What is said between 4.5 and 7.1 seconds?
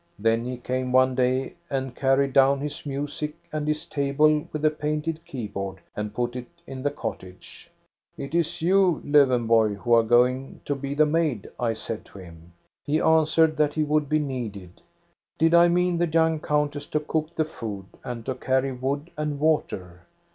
with the painted keyboard, and put it in the